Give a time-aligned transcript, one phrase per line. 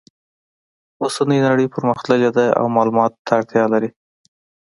[1.03, 3.89] اوسنۍ نړۍ پرمختللې ده او معلوماتو ته اړتیا لري